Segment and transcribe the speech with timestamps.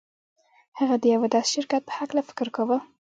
[0.79, 2.77] هغه د يوه داسې شرکت په هکله فکر کاوه.